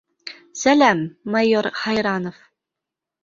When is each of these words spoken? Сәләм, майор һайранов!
Сәләм, 0.61 1.03
майор 1.35 1.69
һайранов! 1.83 2.39